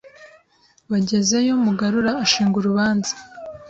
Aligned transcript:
Bagezeyo 0.91 1.53
Mugarura 1.65 2.11
ashinga 2.23 2.55
urubanza, 2.57 3.13